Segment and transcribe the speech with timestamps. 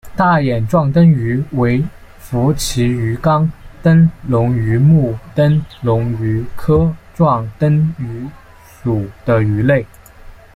[0.15, 1.79] 大眼壮灯鱼为
[2.17, 3.47] 辐鳍鱼纲
[3.83, 8.27] 灯笼鱼目灯笼鱼科壮灯鱼
[8.65, 9.85] 属的鱼类。